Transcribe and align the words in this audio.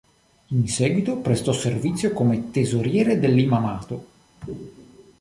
In 0.47 0.67
seguito 0.67 1.17
prestò 1.17 1.51
servizio 1.53 2.11
come 2.11 2.49
Tesoriere 2.49 3.19
dell'imamato. 3.19 4.07